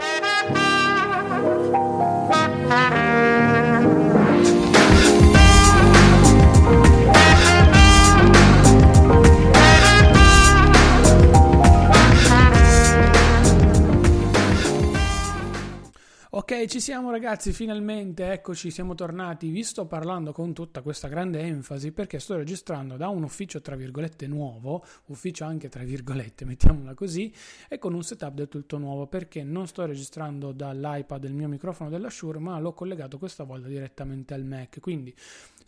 [0.00, 0.24] Thank
[2.92, 2.97] you.
[16.50, 19.50] Ok, ci siamo ragazzi, finalmente, eccoci, siamo tornati.
[19.50, 23.76] Vi sto parlando con tutta questa grande enfasi perché sto registrando da un ufficio tra
[23.76, 27.30] virgolette nuovo, ufficio anche tra virgolette, mettiamola così,
[27.68, 31.90] e con un setup del tutto nuovo perché non sto registrando dall'iPad il mio microfono
[31.90, 34.80] della Shure, ma l'ho collegato questa volta direttamente al Mac.
[34.80, 35.14] Quindi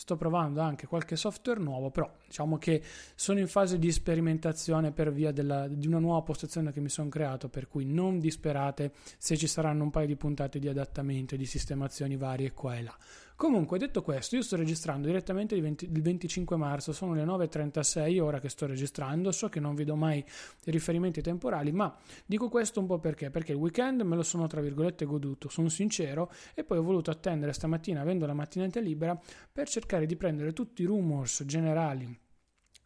[0.00, 2.82] sto provando anche qualche software nuovo, però diciamo che
[3.14, 7.10] sono in fase di sperimentazione per via della, di una nuova postazione che mi sono
[7.10, 11.38] creato, per cui non disperate se ci saranno un paio di puntate di adattamento e
[11.38, 12.96] di sistemazioni varie qua e là.
[13.40, 18.20] Comunque, detto questo, io sto registrando direttamente il, 20, il 25 marzo, sono le 9.36
[18.20, 20.22] ora che sto registrando, so che non vi do mai
[20.64, 21.96] riferimenti temporali, ma
[22.26, 23.30] dico questo un po' perché?
[23.30, 27.10] Perché il weekend me lo sono tra virgolette goduto, sono sincero, e poi ho voluto
[27.10, 29.18] attendere stamattina, avendo la mattinetta libera,
[29.50, 32.28] per cercare di prendere tutti i rumors generali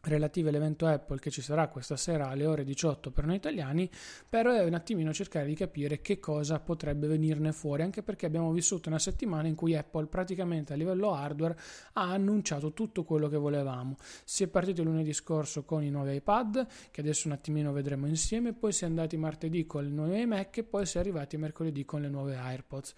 [0.05, 3.89] relative all'evento Apple che ci sarà questa sera alle ore 18 per noi italiani,
[4.27, 8.89] per un attimino cercare di capire che cosa potrebbe venirne fuori, anche perché abbiamo vissuto
[8.89, 11.57] una settimana in cui Apple praticamente a livello hardware
[11.93, 13.97] ha annunciato tutto quello che volevamo.
[14.23, 18.53] Si è partito lunedì scorso con i nuovi iPad, che adesso un attimino vedremo insieme,
[18.53, 21.85] poi si è andati martedì con i nuovi iMac e poi si è arrivati mercoledì
[21.85, 22.93] con le nuove AirPods.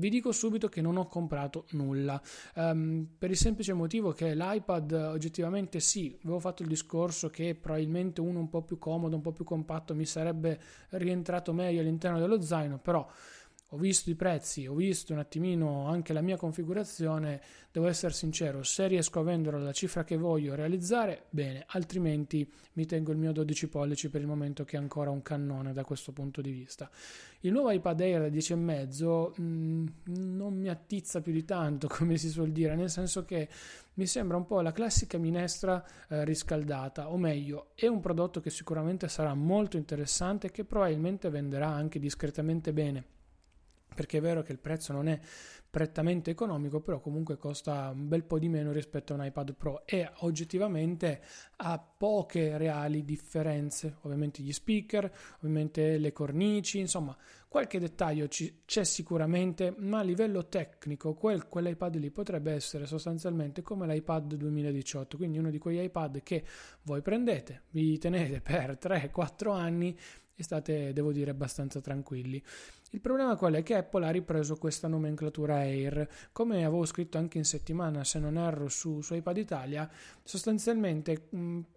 [0.00, 2.18] Vi dico subito che non ho comprato nulla,
[2.54, 8.22] um, per il semplice motivo che l'iPad oggettivamente sì, avevo fatto il discorso che probabilmente
[8.22, 10.58] uno un po' più comodo, un po' più compatto mi sarebbe
[10.92, 13.06] rientrato meglio all'interno dello zaino, però
[13.72, 18.64] ho visto i prezzi, ho visto un attimino anche la mia configurazione, devo essere sincero,
[18.64, 23.30] se riesco a vendere la cifra che voglio realizzare, bene, altrimenti mi tengo il mio
[23.30, 26.90] 12 pollici per il momento che è ancora un cannone da questo punto di vista.
[27.42, 32.28] Il nuovo iPad Air da 10,5 mh, non mi attizza più di tanto, come si
[32.28, 33.48] suol dire, nel senso che
[33.94, 38.50] mi sembra un po' la classica minestra eh, riscaldata, o meglio, è un prodotto che
[38.50, 43.18] sicuramente sarà molto interessante e che probabilmente venderà anche discretamente bene
[44.00, 45.20] perché è vero che il prezzo non è
[45.68, 49.86] prettamente economico, però comunque costa un bel po' di meno rispetto a un iPad Pro.
[49.86, 51.20] E oggettivamente
[51.56, 57.14] ha poche reali differenze, ovviamente gli speaker, ovviamente le cornici, insomma
[57.46, 63.60] qualche dettaglio ci, c'è sicuramente, ma a livello tecnico quel, quell'iPad lì potrebbe essere sostanzialmente
[63.60, 66.42] come l'iPad 2018, quindi uno di quegli iPad che
[66.84, 69.94] voi prendete, vi tenete per 3-4 anni
[70.40, 72.42] e state, devo dire, abbastanza tranquilli.
[72.92, 73.62] Il problema qual è?
[73.62, 78.36] Che Apple ha ripreso questa nomenclatura Air, come avevo scritto anche in settimana, se non
[78.36, 79.88] erro, su, su iPad Italia,
[80.24, 81.28] sostanzialmente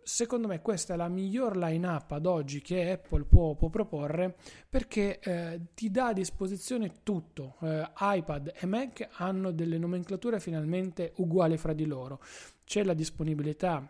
[0.01, 4.35] secondo me questa è la miglior line-up ad oggi che Apple può, può proporre
[4.67, 7.57] perché eh, ti dà a disposizione tutto.
[7.61, 12.21] Eh, iPad e Mac hanno delle nomenclature finalmente uguali fra di loro.
[12.65, 13.87] C'è la disponibilità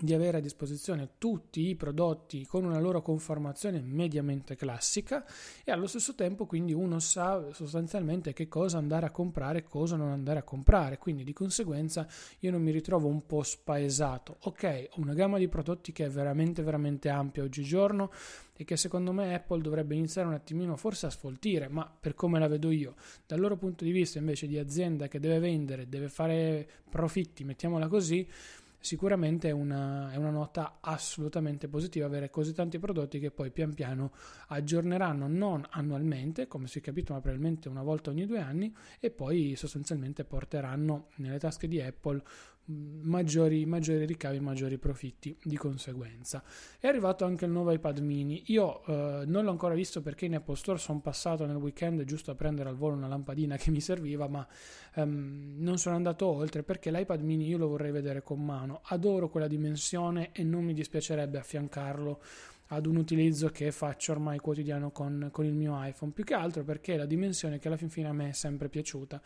[0.00, 5.24] di avere a disposizione tutti i prodotti con una loro conformazione mediamente classica
[5.64, 9.96] e allo stesso tempo quindi uno sa sostanzialmente che cosa andare a comprare e cosa
[9.96, 10.98] non andare a comprare.
[10.98, 12.06] Quindi di conseguenza
[12.40, 14.38] io non mi ritrovo un po' spaesato.
[14.40, 18.10] Ok ho una gamma di prodotti che è veramente veramente ampia oggigiorno
[18.56, 22.38] e che secondo me Apple dovrebbe iniziare un attimino forse a sfoltire ma per come
[22.38, 22.94] la vedo io
[23.26, 27.88] dal loro punto di vista invece di azienda che deve vendere deve fare profitti mettiamola
[27.88, 28.28] così
[28.80, 33.74] sicuramente è una, è una, nota assolutamente positiva avere così tanti prodotti che poi pian
[33.74, 34.12] piano
[34.48, 39.10] aggiorneranno non annualmente, come si è capito, ma probabilmente una volta ogni due anni e
[39.10, 42.22] poi sostanzialmente porteranno nelle tasche di Apple
[43.02, 46.42] maggiori, maggiori ricavi, maggiori profitti di conseguenza.
[46.78, 48.42] È arrivato anche il nuovo iPad mini.
[48.46, 52.30] Io eh, non l'ho ancora visto perché in Apple Store sono passato nel weekend giusto
[52.30, 54.46] a prendere al volo una lampadina che mi serviva, ma
[54.94, 58.80] ehm, non sono andato oltre perché l'iPad mini io lo vorrei vedere con mano.
[58.84, 62.20] Adoro quella dimensione e non mi dispiacerebbe affiancarlo
[62.72, 66.62] ad un utilizzo che faccio ormai quotidiano con, con, il mio iPhone, più che altro
[66.62, 69.20] perché è la dimensione che alla fin fine a me è sempre piaciuta.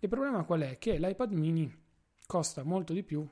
[0.00, 0.78] Il problema qual è?
[0.78, 1.88] Che l'iPad mini
[2.30, 3.26] costa molto di più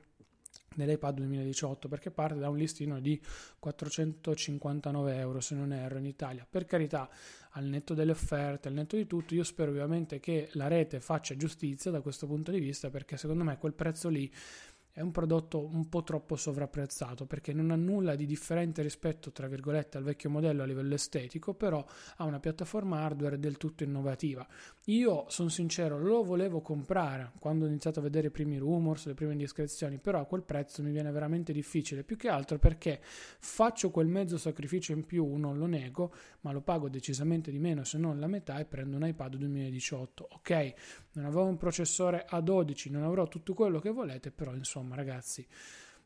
[0.75, 3.17] dell'iPad 2018 perché parte da un listino di
[3.57, 6.45] 459 euro se non erro in Italia.
[6.49, 7.09] Per carità
[7.51, 11.37] al netto delle offerte al netto di tutto io spero ovviamente che la rete faccia
[11.37, 14.29] giustizia da questo punto di vista perché secondo me quel prezzo lì
[14.99, 19.47] è un prodotto un po' troppo sovrapprezzato perché non ha nulla di differente rispetto, tra
[19.47, 21.85] virgolette, al vecchio modello a livello estetico, però
[22.17, 24.45] ha una piattaforma hardware del tutto innovativa.
[24.87, 29.13] Io sono sincero, lo volevo comprare quando ho iniziato a vedere i primi rumors, le
[29.13, 33.91] prime indiscrezioni, però a quel prezzo mi viene veramente difficile, più che altro perché faccio
[33.91, 37.97] quel mezzo sacrificio in più, non lo nego, ma lo pago decisamente di meno, se
[37.97, 40.27] non la metà e prendo un iPad 2018.
[40.29, 40.73] Ok,
[41.13, 45.45] non avevo un processore A12, non avrò tutto quello che volete, però insomma ragazzi,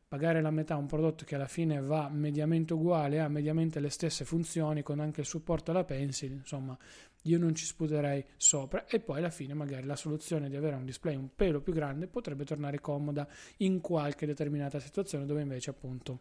[0.07, 4.25] pagare la metà un prodotto che alla fine va mediamente uguale, ha mediamente le stesse
[4.25, 6.77] funzioni con anche il supporto alla pencil, insomma
[7.23, 8.85] io non ci sputerei sopra.
[8.85, 12.07] E poi alla fine magari la soluzione di avere un display un pelo più grande
[12.07, 13.27] potrebbe tornare comoda
[13.57, 16.19] in qualche determinata situazione dove invece appunto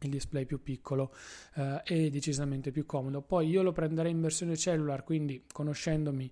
[0.00, 1.14] il display più piccolo
[1.54, 3.22] eh, è decisamente più comodo.
[3.22, 6.30] Poi io lo prenderei in versione cellular quindi conoscendomi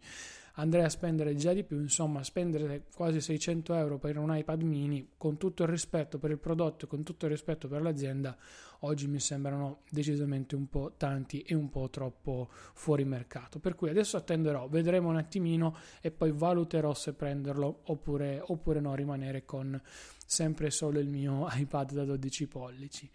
[0.55, 5.11] andrei a spendere già di più, insomma spendere quasi 600 euro per un iPad mini
[5.17, 8.37] con tutto il rispetto per il prodotto e con tutto il rispetto per l'azienda
[8.81, 13.59] oggi mi sembrano decisamente un po' tanti e un po' troppo fuori mercato.
[13.59, 18.95] Per cui adesso attenderò, vedremo un attimino e poi valuterò se prenderlo oppure, oppure no
[18.95, 19.81] rimanere con
[20.27, 23.11] sempre solo il mio iPad da 12 pollici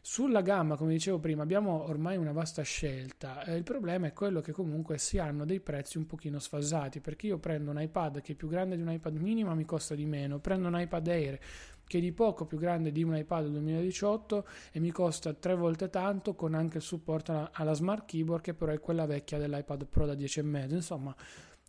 [0.00, 3.44] sulla gamma, come dicevo prima, abbiamo ormai una vasta scelta.
[3.44, 7.26] Eh, il problema è quello che comunque si hanno dei prezzi un pochino sfasati, perché
[7.26, 9.94] io prendo un iPad che è più grande di un iPad mini ma mi costa
[9.94, 11.38] di meno, prendo un iPad Air
[11.90, 15.90] che è di poco più grande di un iPad 2018 e mi costa tre volte
[15.90, 20.06] tanto con anche il supporto alla Smart Keyboard che però è quella vecchia dell'iPad Pro
[20.06, 21.12] da 10,5 insomma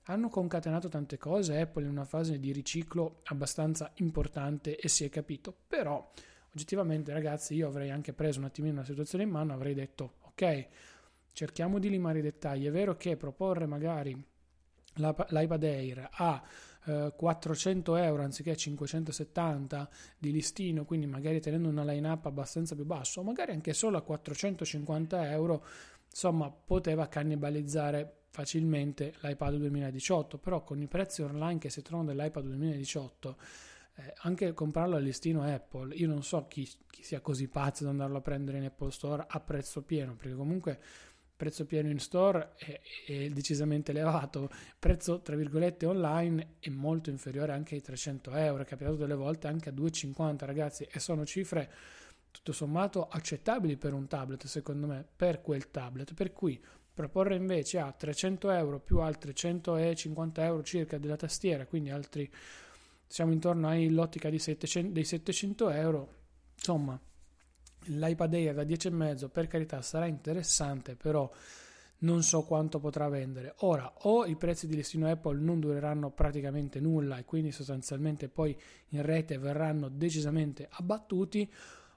[0.05, 1.59] hanno concatenato tante cose.
[1.59, 5.55] Apple in una fase di riciclo abbastanza importante e si è capito.
[5.67, 6.11] Però
[6.53, 10.67] oggettivamente ragazzi io avrei anche preso un attimino la situazione in mano, avrei detto ok,
[11.33, 14.29] cerchiamo di limare i dettagli, è vero che proporre magari
[14.95, 16.43] l'iPad Air a
[16.85, 23.21] eh, 400 euro anziché 570 di listino, quindi magari tenendo una line-up abbastanza più basso,
[23.21, 25.65] o magari anche solo a 450 euro,
[26.09, 32.43] insomma poteva cannibalizzare facilmente l'iPad 2018, però con i prezzi online che si trovano dell'iPad
[32.43, 33.37] 2018
[34.05, 37.89] eh, anche comprarlo al listino Apple, io non so chi, chi, sia così pazzo da
[37.89, 40.79] andarlo a prendere in Apple Store a prezzo pieno, perché comunque
[41.35, 47.51] prezzo pieno in store è, è decisamente elevato, prezzo tra virgolette online è molto inferiore
[47.51, 51.71] anche ai 300 euro, è capitato delle volte anche a 2,50 ragazzi e sono cifre
[52.29, 56.63] tutto sommato accettabili per un tablet secondo me, per quel tablet, per cui
[56.93, 62.29] proporre invece a 300 euro più altri 150 euro circa della tastiera, quindi altri
[63.11, 66.13] siamo intorno all'ottica 700, dei 700 euro.
[66.55, 66.97] Insomma,
[67.87, 71.29] l'iPad Air da 10,5 per carità sarà interessante, però
[71.99, 73.55] non so quanto potrà vendere.
[73.59, 78.57] Ora, o i prezzi di listino Apple non dureranno praticamente nulla e quindi sostanzialmente poi
[78.91, 81.51] in rete verranno decisamente abbattuti,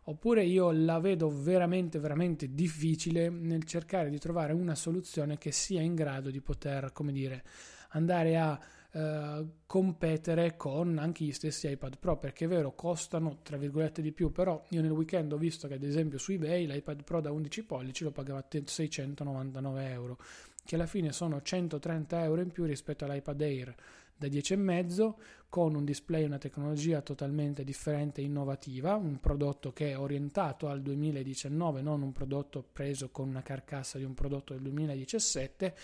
[0.07, 5.81] oppure io la vedo veramente veramente difficile nel cercare di trovare una soluzione che sia
[5.81, 7.45] in grado di poter, come dire,
[7.91, 8.61] andare a
[8.97, 14.13] eh, competere con anche gli stessi iPad Pro perché è vero costano tra virgolette di
[14.13, 17.33] più però io nel weekend ho visto che ad esempio su ebay l'iPad Pro da
[17.33, 20.19] 11 pollici lo pagava 699 euro
[20.65, 23.75] che alla fine sono 130 euro in più rispetto all'iPad Air
[24.17, 25.15] da 10,5
[25.49, 30.69] con un display e una tecnologia totalmente differente e innovativa, un prodotto che è orientato
[30.69, 35.75] al 2019, non un prodotto preso con una carcassa di un prodotto del 2017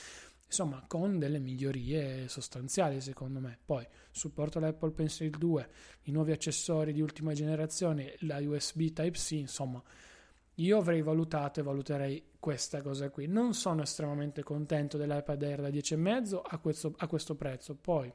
[0.50, 3.56] insomma con delle migliorie sostanziali secondo me.
[3.64, 5.68] Poi supporto l'Apple Pencil 2,
[6.02, 9.80] i nuovi accessori di ultima generazione, la USB Type-C, insomma
[10.56, 13.28] io avrei valutato e valuterei questa cosa qui.
[13.28, 18.12] Non sono estremamente contento dell'iPad Air da 10,5 a questo, a questo prezzo, poi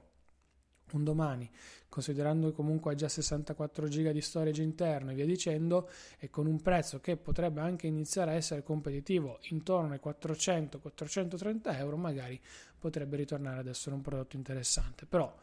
[0.93, 1.49] un domani,
[1.89, 5.89] considerando comunque già 64 GB di storage interno e via dicendo,
[6.19, 11.97] e con un prezzo che potrebbe anche iniziare a essere competitivo intorno ai 400-430 euro,
[11.97, 12.39] magari
[12.77, 15.05] potrebbe ritornare ad essere un prodotto interessante.
[15.05, 15.35] Però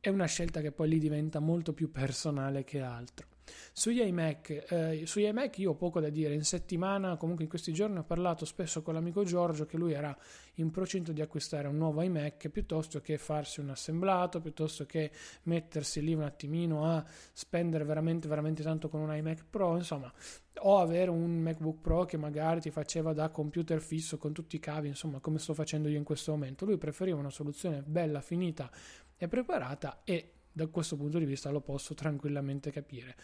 [0.00, 3.35] è una scelta che poi lì diventa molto più personale che altro.
[3.72, 7.72] Sugli iMac, eh, sugli iMac io ho poco da dire, in settimana, comunque in questi
[7.72, 10.16] giorni ho parlato spesso con l'amico Giorgio che lui era
[10.54, 15.10] in procinto di acquistare un nuovo iMac piuttosto che farsi un assemblato, piuttosto che
[15.44, 20.12] mettersi lì un attimino a spendere veramente veramente tanto con un iMac Pro, insomma,
[20.60, 24.60] o avere un MacBook Pro che magari ti faceva da computer fisso con tutti i
[24.60, 26.64] cavi, insomma, come sto facendo io in questo momento.
[26.64, 28.70] Lui preferiva una soluzione bella, finita
[29.16, 33.14] e preparata e da questo punto di vista lo posso tranquillamente capire.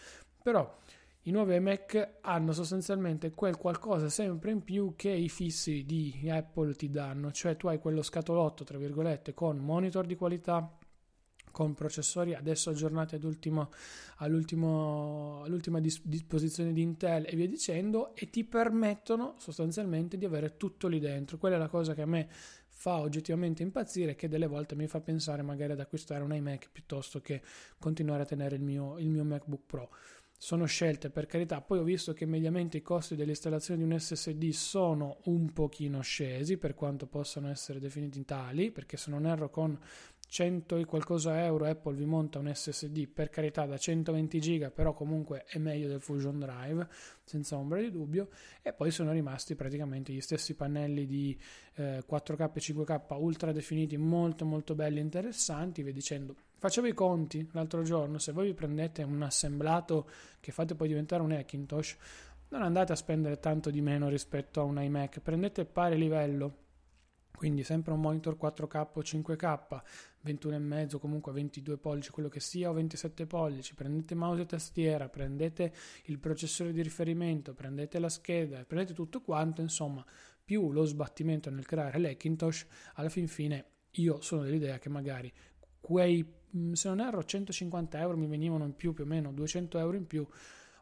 [0.42, 0.78] Però
[1.22, 6.74] i nuovi iMac hanno sostanzialmente quel qualcosa sempre in più che i fissi di Apple
[6.74, 10.78] ti danno, cioè tu hai quello scatolotto, tra virgolette, con monitor di qualità,
[11.52, 13.68] con processori adesso aggiornati all'ultima
[15.80, 20.98] dis- disposizione di Intel e via dicendo e ti permettono sostanzialmente di avere tutto lì
[20.98, 21.38] dentro.
[21.38, 22.28] Quella è la cosa che a me
[22.82, 27.20] fa oggettivamente impazzire che delle volte mi fa pensare magari ad acquistare un iMac piuttosto
[27.20, 27.40] che
[27.78, 29.90] continuare a tenere il mio, il mio MacBook Pro.
[30.36, 34.50] Sono scelte per carità, poi ho visto che mediamente i costi dell'installazione di un SSD
[34.50, 39.78] sono un pochino scesi per quanto possano essere definiti tali, perché se non erro con
[40.32, 44.94] 100 e qualcosa euro Apple vi monta un SSD per carità da 120 giga però
[44.94, 46.88] comunque è meglio del Fusion Drive
[47.22, 48.30] senza ombra di dubbio
[48.62, 51.38] e poi sono rimasti praticamente gli stessi pannelli di
[51.74, 56.34] eh, 4K e 5K ultra definiti molto molto belli e interessanti vi dicendo.
[56.56, 60.08] Facevo i conti l'altro giorno se voi vi prendete un assemblato
[60.40, 61.96] che fate poi diventare un Hackintosh
[62.48, 66.61] non andate a spendere tanto di meno rispetto a un iMac prendete pari livello
[67.34, 69.82] quindi sempre un monitor 4K o 5K,
[70.24, 75.72] 21,5 comunque 22 pollici, quello che sia, o 27 pollici, prendete mouse e tastiera, prendete
[76.04, 80.04] il processore di riferimento, prendete la scheda, prendete tutto quanto, insomma,
[80.44, 85.32] più lo sbattimento nel creare l'Hackintosh, alla fin fine io sono dell'idea che magari
[85.80, 86.24] quei,
[86.56, 89.96] mm, se non erro, 150 euro mi venivano in più, più o meno 200 euro
[89.96, 90.26] in più,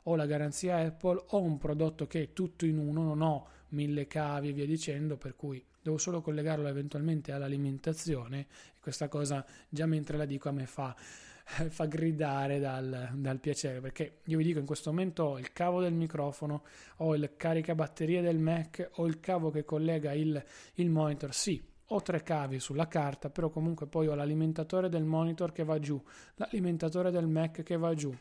[0.05, 4.07] ho la garanzia Apple, ho un prodotto che è tutto in uno, non ho mille
[4.07, 9.87] cavi e via dicendo, per cui devo solo collegarlo eventualmente all'alimentazione e questa cosa già
[9.87, 14.59] mentre la dico a me fa, fa gridare dal, dal, piacere perché io vi dico
[14.59, 16.65] in questo momento ho il cavo del microfono
[16.99, 20.43] ho il caricabatterie del Mac ho il cavo che collega il,
[20.75, 21.33] il monitor.
[21.33, 25.79] Sì ho tre cavi sulla carta però comunque poi ho l'alimentatore del monitor che va
[25.79, 26.01] giù
[26.37, 28.15] l'alimentatore del Mac che va giù.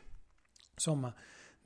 [0.74, 1.14] Insomma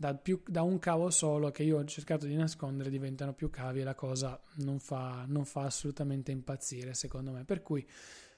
[0.04, 3.80] da, più, da, un cavo solo che io ho cercato di nascondere diventano più cavi
[3.80, 7.46] e la cosa non fa, non fa assolutamente impazzire secondo me.
[7.46, 7.88] Per cui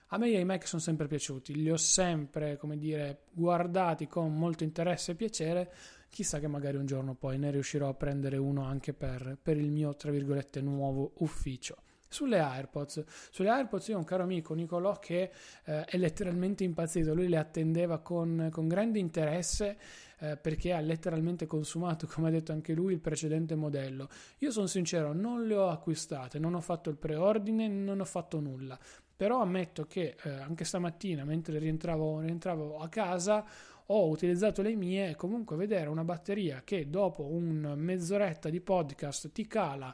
[0.10, 4.64] a me i Mac sono sempre piaciuti, li ho sempre, come dire, guardati con molto
[4.64, 5.74] interesse e piacere.
[6.08, 9.72] Chissà che magari un giorno poi ne riuscirò a prendere uno anche per, per il
[9.72, 11.78] mio, tra virgolette, nuovo ufficio.
[12.08, 15.32] Sulle AirPods, sulle AirPods io ho un caro amico Nicolò che
[15.66, 19.78] eh, è letteralmente impazzito, lui le attendeva con, con grande interesse
[20.20, 24.10] eh, perché ha letteralmente consumato, come ha detto anche lui, il precedente modello.
[24.40, 28.40] Io sono sincero, non le ho acquistate, non ho fatto il preordine, non ho fatto
[28.40, 28.78] nulla.
[29.18, 33.46] Però ammetto che eh, anche stamattina, mentre rientravo, rientravo a casa,
[33.88, 39.32] ho utilizzato le mie e comunque vedere una batteria che dopo un mezz'oretta di podcast
[39.32, 39.94] ti cala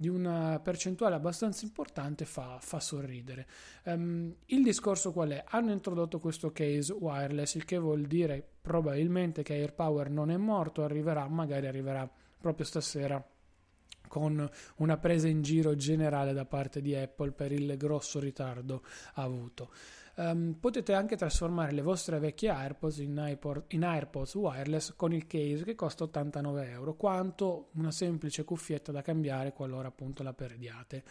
[0.00, 3.46] di una percentuale abbastanza importante fa, fa sorridere.
[3.84, 5.44] Um, il discorso qual è?
[5.48, 10.84] Hanno introdotto questo case wireless, il che vuol dire probabilmente che AirPower non è morto,
[10.84, 13.22] arriverà, magari arriverà proprio stasera
[14.08, 18.82] con una presa in giro generale da parte di Apple per il grosso ritardo
[19.16, 19.70] avuto.
[20.20, 25.26] Um, potete anche trasformare le vostre vecchie AirPods in, iPod, in AirPods wireless con il
[25.26, 31.04] case che costa 89 euro, quanto una semplice cuffietta da cambiare qualora appunto la perdiate.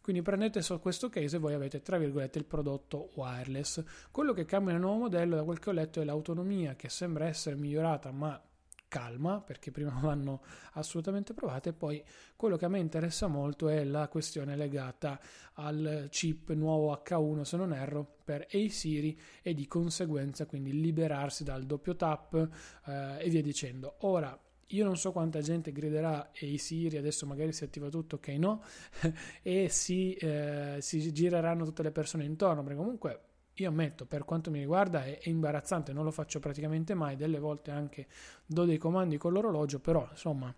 [0.00, 3.84] Quindi prendete solo questo case e voi avete tra virgolette il prodotto wireless.
[4.10, 7.26] Quello che cambia nel nuovo modello, da quel che ho letto, è l'autonomia che sembra
[7.26, 8.42] essere migliorata, ma
[8.88, 12.02] calma perché prima vanno assolutamente provate e poi
[12.34, 15.20] quello che a me interessa molto è la questione legata
[15.54, 21.64] al chip nuovo H1 se non erro per A-Siri e di conseguenza quindi liberarsi dal
[21.64, 22.48] doppio tap
[22.86, 23.96] eh, e via dicendo.
[24.00, 24.38] Ora
[24.70, 28.64] io non so quanta gente griderà e Siri adesso magari si attiva tutto, ok no,
[29.42, 33.20] e si, eh, si gireranno tutte le persone intorno, perché comunque
[33.56, 37.38] io ammetto, per quanto mi riguarda è, è, imbarazzante, non lo faccio praticamente mai, delle
[37.38, 38.06] volte anche
[38.44, 40.54] do dei comandi con l'orologio, però insomma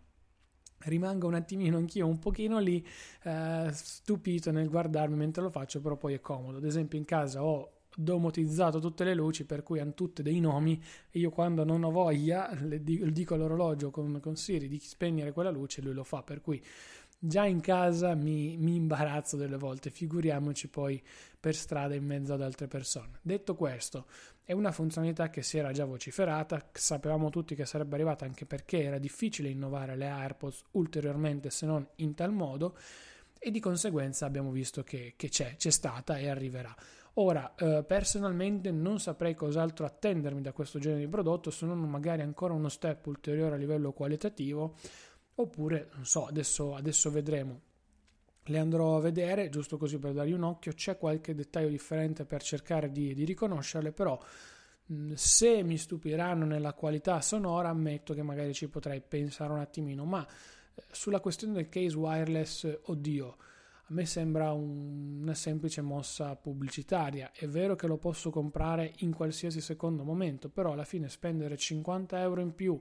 [0.83, 2.87] rimango un attimino anch'io un pochino lì
[3.25, 6.59] eh, stupito nel guardarmi mentre lo faccio, però poi è comodo.
[6.59, 10.81] Ad esempio in casa ho domotizzato tutte le luci per cui hanno tutte dei nomi
[11.11, 15.51] e io quando non ho voglia le dico all'orologio con, con Siri di spegnere quella
[15.51, 16.63] luce lui lo fa per cui
[17.19, 21.03] già in casa mi, mi, imbarazzo delle volte, figuriamoci poi
[21.39, 23.19] per strada in mezzo ad altre persone.
[23.23, 24.07] Detto questo,
[24.45, 28.83] è una funzionalità che si era già vociferata, sapevamo tutti che sarebbe arrivata anche perché
[28.83, 32.77] era difficile innovare le AirPods ulteriormente se non in tal modo
[33.39, 36.75] e di conseguenza abbiamo visto che, che c'è, c'è stata e arriverà.
[37.15, 42.23] Ora, eh, personalmente non saprei cos'altro attendermi da questo genere di prodotto se non magari
[42.23, 44.77] ancora uno step ulteriore a livello qualitativo
[45.41, 47.61] oppure, non so, adesso, adesso vedremo.
[48.45, 52.43] Le andrò a vedere, giusto così per dargli un occhio, c'è qualche dettaglio differente per
[52.43, 54.19] cercare di, di riconoscerle, però
[54.87, 60.05] mh, se mi stupiranno nella qualità sonora ammetto che magari ci potrei pensare un attimino,
[60.05, 63.37] ma eh, sulla questione del case wireless, oddio,
[63.91, 67.33] a me sembra un, una semplice mossa pubblicitaria.
[67.33, 72.21] È vero che lo posso comprare in qualsiasi secondo momento, però alla fine spendere 50
[72.21, 72.81] euro in più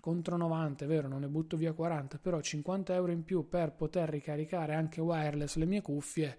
[0.00, 3.72] contro 90, è vero, non ne butto via 40, però 50 euro in più per
[3.72, 6.38] poter ricaricare anche wireless le mie cuffie.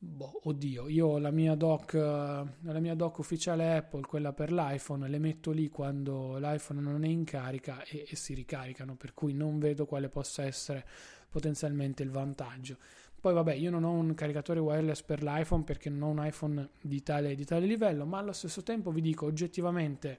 [0.00, 5.18] Boh, oddio, io la mia dock, la mia dock ufficiale Apple, quella per l'iPhone, le
[5.18, 9.58] metto lì quando l'iPhone non è in carica e, e si ricaricano, per cui non
[9.58, 10.86] vedo quale possa essere
[11.28, 12.76] potenzialmente il vantaggio.
[13.20, 16.68] Poi vabbè, io non ho un caricatore wireless per l'iPhone perché non ho un iPhone
[16.80, 20.18] di tale, di tale livello, ma allo stesso tempo vi dico oggettivamente,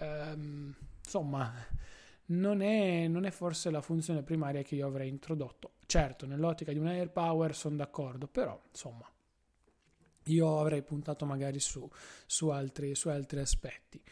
[0.00, 0.74] ehm,
[1.12, 1.52] insomma,
[2.26, 5.72] non è, non è, forse la funzione primaria che io avrei introdotto.
[5.84, 9.06] Certo, nell'ottica di un AirPower sono d'accordo, però insomma,
[10.24, 11.86] io avrei puntato magari su,
[12.24, 14.02] su, altri, su altri aspetti.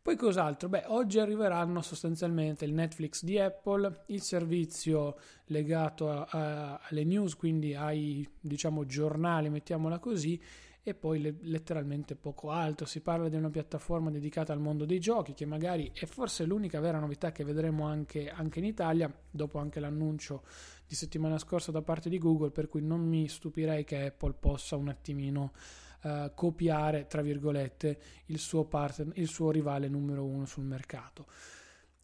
[0.00, 0.68] Poi cos'altro?
[0.68, 7.34] Beh, oggi arriveranno sostanzialmente il Netflix di Apple, il servizio legato a, a, alle news,
[7.34, 10.40] quindi ai diciamo giornali, mettiamola così,
[10.86, 12.84] e poi le, letteralmente poco altro.
[12.84, 16.78] Si parla di una piattaforma dedicata al mondo dei giochi, che magari è forse l'unica
[16.78, 20.42] vera novità che vedremo anche, anche in Italia, dopo anche l'annuncio
[20.86, 24.76] di settimana scorsa da parte di Google, per cui non mi stupirei che Apple possa
[24.76, 25.52] un attimino
[26.02, 31.26] uh, copiare, tra virgolette, il suo, partner, il suo rivale numero uno sul mercato.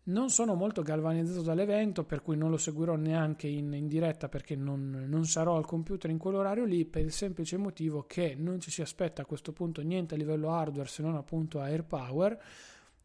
[0.02, 4.56] Non sono molto galvanizzato dall'evento, per cui non lo seguirò neanche in, in diretta perché
[4.56, 8.70] non, non, sarò al computer in quell'orario lì, per il semplice motivo che non ci
[8.70, 12.42] si aspetta a questo punto niente a livello hardware se non appunto AirPower.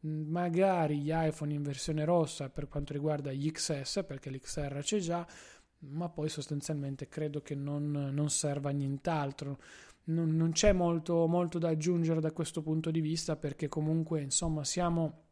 [0.01, 5.27] Magari gli iPhone in versione rossa per quanto riguarda gli XS, perché l'XR c'è già,
[5.79, 9.58] ma poi sostanzialmente credo che non, non serva a nient'altro
[10.05, 14.63] non, non c'è molto, molto da aggiungere da questo punto di vista perché comunque insomma
[14.63, 15.24] siamo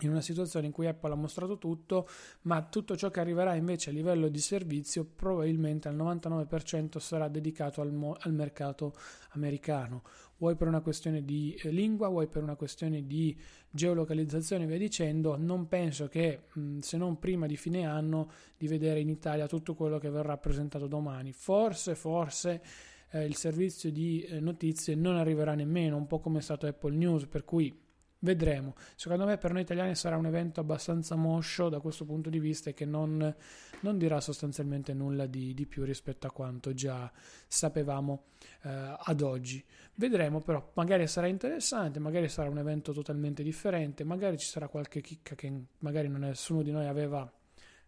[0.00, 2.08] in una situazione in cui Apple ha mostrato tutto,
[2.42, 7.80] ma tutto ciò che arriverà invece a livello di servizio probabilmente al 99% sarà dedicato
[7.80, 8.94] al, mo- al mercato
[9.30, 10.02] americano.
[10.38, 13.36] Vuoi per una questione di eh, lingua, vuoi per una questione di
[13.70, 19.00] geolocalizzazione, via dicendo, non penso che mh, se non prima di fine anno di vedere
[19.00, 21.32] in Italia tutto quello che verrà presentato domani.
[21.32, 22.62] Forse, forse
[23.10, 26.94] eh, il servizio di eh, notizie non arriverà nemmeno, un po' come è stato Apple
[26.94, 27.86] News, per cui
[28.20, 28.74] vedremo.
[28.96, 32.70] Secondo me per noi italiani sarà un evento abbastanza moscio da questo punto di vista
[32.70, 33.34] e che non,
[33.80, 37.10] non dirà sostanzialmente nulla di, di, più rispetto a quanto già
[37.46, 38.24] sapevamo
[38.62, 39.64] eh, ad oggi.
[39.94, 45.00] Vedremo però, magari sarà interessante, magari sarà un evento totalmente differente, magari ci sarà qualche
[45.00, 47.30] chicca che magari nessuno di noi aveva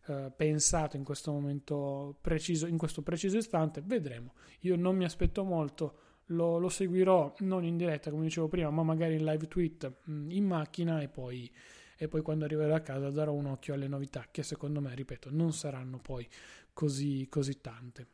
[0.07, 4.35] eh, pensato in questo momento preciso, in questo preciso istante, vedremo.
[4.61, 5.99] Io non mi aspetto molto,
[6.31, 10.31] lo, lo seguirò non in diretta come dicevo prima, ma magari in live tweet mm,
[10.31, 11.51] in macchina e poi,
[11.97, 15.29] e poi quando arriverò a casa darò un occhio alle novità che secondo me, ripeto,
[15.31, 16.29] non saranno poi
[16.73, 18.07] così, così tante.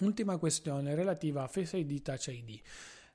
[0.00, 2.60] Ultima questione relativa a Face ID Touch ID.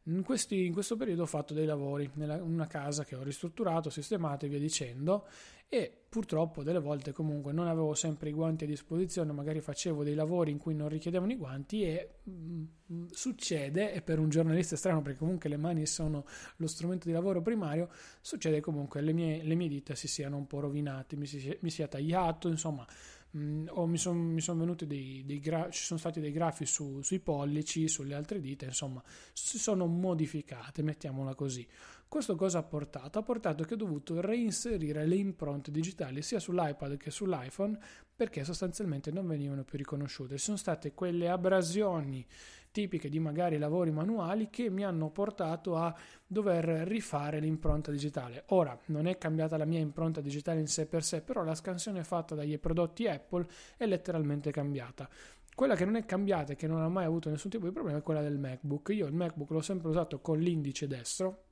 [0.05, 3.89] In, questi, in, questo periodo ho fatto dei lavori in una casa che ho ristrutturato,
[3.89, 5.27] sistemato e via dicendo
[5.73, 10.15] e purtroppo delle volte comunque non avevo sempre i guanti a disposizione, magari facevo dei
[10.15, 14.75] lavori in cui non richiedevano i guanti e mh, mm, succede, e per un giornalista
[14.75, 16.25] è strano perché comunque le mani sono
[16.57, 17.87] lo strumento di lavoro primario,
[18.19, 21.69] succede comunque le mie, le mie dita si siano un po' rovinate, mi, si, mi
[21.69, 22.85] sia tagliato, insomma
[23.37, 27.01] Mm, o mi sono son venuti dei, dei gra- ci sono stati dei grafi su,
[27.01, 31.65] sui pollici, sulle altre dita, insomma, si sono modificate, mettiamola così.
[32.09, 33.19] Questo cosa ha portato?
[33.19, 37.79] Ha portato che ho dovuto reinserire le impronte digitali sia sull'iPad che sull'iPhone
[38.13, 40.37] perché sostanzialmente non venivano più riconosciute.
[40.37, 42.25] Ci sono state quelle abrasioni
[42.71, 48.45] tipiche di magari lavori manuali che mi hanno portato a dover rifare l'impronta digitale.
[48.47, 52.03] Ora, non è cambiata la mia impronta digitale in sé per sé, però la scansione
[52.03, 53.45] fatta dagli prodotti Apple
[53.77, 55.09] è letteralmente cambiata.
[55.53, 57.97] Quella che non è cambiata e che non ha mai avuto nessun tipo di problema
[57.97, 58.89] è quella del MacBook.
[58.93, 61.43] Io il MacBook l'ho sempre usato con l'indice destro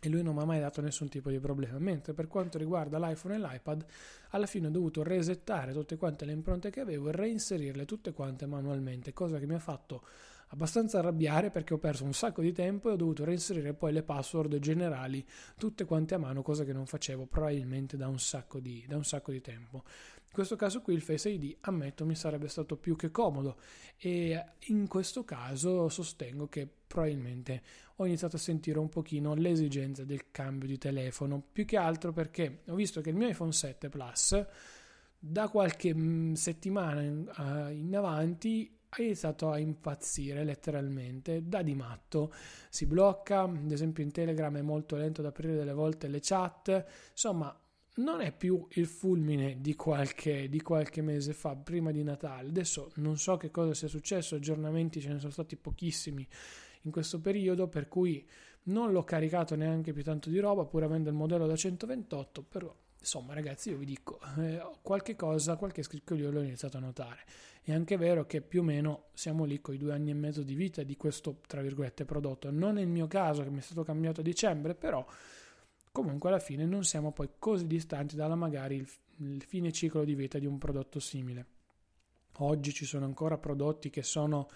[0.00, 1.78] e lui non mi ha mai dato nessun tipo di problema.
[1.78, 3.84] Mentre per quanto riguarda l'iPhone e l'iPad,
[4.30, 8.46] alla fine ho dovuto resettare tutte quante le impronte che avevo e reinserirle tutte quante
[8.46, 10.02] manualmente, cosa che mi ha fatto
[10.48, 14.02] abbastanza arrabbiare perché ho perso un sacco di tempo e ho dovuto reinserire poi le
[14.02, 15.24] password generali
[15.56, 19.32] tutte quante a mano, cosa che non facevo probabilmente da un sacco di, un sacco
[19.32, 19.84] di tempo.
[20.28, 23.56] In questo caso qui il Face ID, ammetto, mi sarebbe stato più che comodo
[23.96, 27.62] e in questo caso sostengo che probabilmente
[27.96, 32.60] ho iniziato a sentire un pochino l'esigenza del cambio di telefono, più che altro perché
[32.68, 34.46] ho visto che il mio iPhone 7 Plus
[35.18, 37.30] da qualche mm, settimana in,
[37.72, 42.32] in avanti ha iniziato a impazzire letteralmente da di matto.
[42.70, 46.84] Si blocca ad esempio in telegram è molto lento ad aprire delle volte le chat.
[47.10, 47.54] Insomma
[47.96, 52.48] non è più il fulmine di qualche, di qualche mese fa prima di Natale.
[52.48, 56.26] Adesso non so che cosa sia successo aggiornamenti ce ne sono stati pochissimi
[56.82, 58.26] in questo periodo per cui
[58.64, 62.74] non l'ho caricato neanche più tanto di roba pur avendo il modello da 128 però
[63.08, 67.24] insomma ragazzi io vi dico eh, qualche cosa qualche scricchiolio l'ho iniziato a notare.
[67.62, 70.42] È anche vero che più o meno siamo lì con i due anni e mezzo
[70.42, 72.50] di vita di questo tra virgolette prodotto.
[72.50, 75.06] Non nel mio caso che mi è stato cambiato a dicembre però
[75.90, 78.88] comunque alla fine non siamo poi così distanti dalla magari il,
[79.20, 81.46] il fine ciclo di vita di un prodotto simile.
[82.40, 84.48] Oggi ci sono ancora prodotti che sono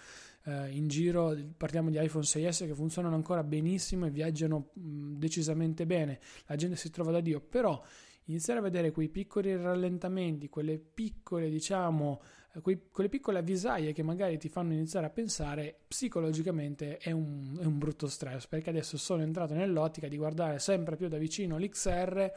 [0.45, 5.85] eh, in giro, parliamo di iPhone 6S che funzionano ancora benissimo e viaggiano mh, decisamente
[5.85, 7.81] bene, la gente si trova da Dio, però
[8.25, 12.21] iniziare a vedere quei piccoli rallentamenti, quelle piccole, diciamo,
[12.53, 17.57] eh, quei, quelle piccole avvisaie che magari ti fanno iniziare a pensare, psicologicamente è un,
[17.59, 21.57] è un brutto stress, perché adesso sono entrato nell'ottica di guardare sempre più da vicino
[21.57, 22.31] l'XR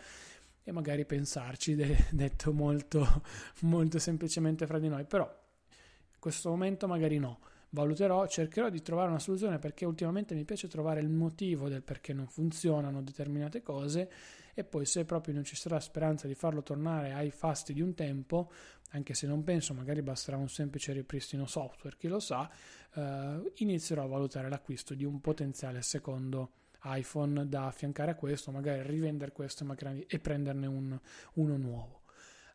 [0.62, 3.22] e magari pensarci, de- detto molto,
[3.61, 7.40] molto semplicemente fra di noi, però in questo momento magari no.
[7.68, 12.14] Valuterò, cercherò di trovare una soluzione perché ultimamente mi piace trovare il motivo del perché
[12.14, 14.09] non funzionano determinate cose
[14.59, 17.92] e poi se proprio non ci sarà speranza di farlo tornare ai fasti di un
[17.92, 18.51] tempo,
[18.92, 22.51] anche se non penso magari basterà un semplice ripristino software, chi lo sa,
[22.95, 26.53] eh, inizierò a valutare l'acquisto di un potenziale secondo
[26.85, 29.66] iPhone da affiancare a questo, magari rivendere questo
[30.07, 30.99] e prenderne un,
[31.35, 31.95] uno nuovo.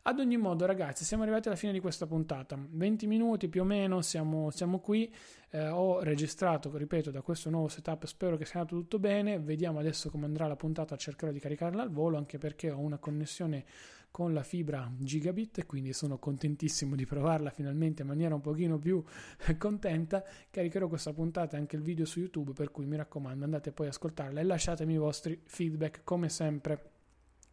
[0.04, 2.58] Ad ogni modo, ragazzi, siamo arrivati alla fine di questa puntata.
[2.58, 5.08] 20 minuti più o meno, siamo, siamo qui.
[5.50, 8.06] Eh, ho registrato, ripeto, da questo nuovo setup.
[8.06, 9.38] Spero che sia andato tutto bene.
[9.38, 10.96] Vediamo adesso come andrà la puntata.
[10.96, 13.64] Cercherò di caricarla al volo, anche perché ho una connessione
[14.10, 19.02] con la fibra gigabit quindi sono contentissimo di provarla finalmente in maniera un pochino più
[19.56, 23.72] contenta caricherò questa puntata e anche il video su youtube per cui mi raccomando andate
[23.72, 26.91] poi a ascoltarla e lasciatemi i vostri feedback come sempre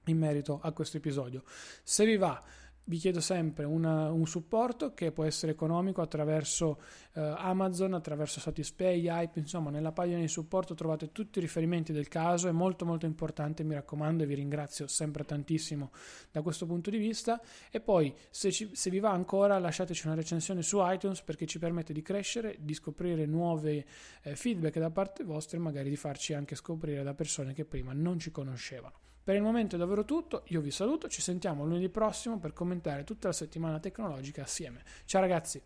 [0.10, 1.44] in merito a questo episodio.
[1.84, 2.44] Se vi va,
[2.90, 6.82] vi chiedo sempre una, un supporto che può essere economico attraverso
[7.14, 12.08] eh, Amazon, attraverso Satispay, Hype, insomma nella pagina di supporto trovate tutti i riferimenti del
[12.08, 15.92] caso, è molto molto importante, mi raccomando e vi ringrazio sempre tantissimo
[16.32, 20.16] da questo punto di vista e poi se, ci, se vi va ancora lasciateci una
[20.16, 23.86] recensione su iTunes perché ci permette di crescere, di scoprire nuovi
[24.24, 27.94] eh, feedback da parte vostra e magari di farci anche scoprire da persone che prima
[27.94, 29.09] non ci conoscevano.
[29.30, 33.04] Per il momento è davvero tutto, io vi saluto, ci sentiamo lunedì prossimo per commentare
[33.04, 34.82] tutta la settimana tecnologica assieme.
[35.06, 35.62] Ciao ragazzi!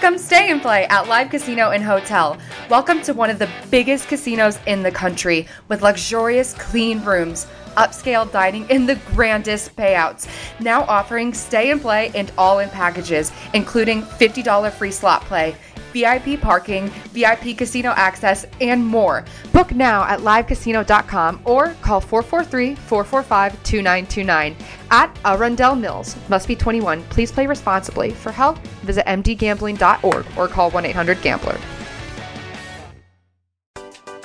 [0.00, 2.38] Come stay and play at Live Casino and Hotel.
[2.70, 8.24] Welcome to one of the biggest casinos in the country with luxurious clean rooms, upscale
[8.30, 10.26] dining, and the grandest payouts.
[10.58, 15.54] Now offering stay and play and all in packages, including $50 free slot play.
[15.94, 19.24] VIP parking, VIP casino access, and more.
[19.52, 24.56] Book now at livecasino.com or call 443 445 2929
[24.90, 26.16] at Arundel Mills.
[26.28, 27.02] Must be 21.
[27.04, 28.10] Please play responsibly.
[28.10, 31.56] For help, visit mdgambling.org or call 1 800 Gambler.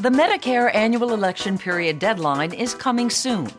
[0.02, 3.50] The Medicare annual election period deadline is coming soon.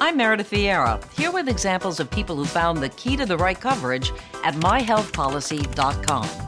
[0.00, 3.60] I'm Meredith Vieira, here with examples of people who found the key to the right
[3.60, 4.12] coverage
[4.44, 6.47] at myhealthpolicy.com.